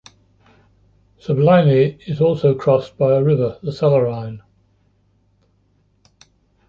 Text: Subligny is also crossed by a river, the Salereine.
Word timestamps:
Subligny 1.23 1.99
is 2.07 2.21
also 2.21 2.55
crossed 2.55 2.97
by 2.97 3.13
a 3.15 3.21
river, 3.21 3.59
the 3.61 3.71
Salereine. 3.71 4.41